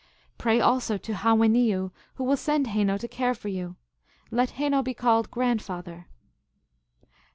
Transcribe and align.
Pray 0.39 0.59
also 0.59 0.97
to 0.97 1.13
Ha 1.13 1.35
wen 1.35 1.53
ni 1.53 1.69
yu, 1.69 1.91
who 2.15 2.23
will 2.23 2.35
send 2.35 2.65
Heno 2.65 2.97
to 2.97 3.07
care 3.07 3.35
for 3.35 3.49
you. 3.49 3.75
Let 4.31 4.49
Heno 4.57 4.81
be 4.81 4.95
called 4.95 5.29
Grandfather. 5.29 6.07